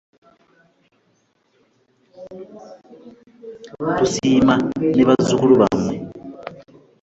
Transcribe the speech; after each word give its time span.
Tusiima 3.97 4.53
ne 4.95 5.03
bazzukulu 5.07 5.53
bammwe 5.61 5.95